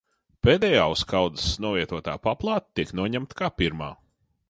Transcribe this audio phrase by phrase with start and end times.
[0.45, 3.97] Pēdējā uz kaudzes novietotā paplāte tiek noņemta kā pirmā.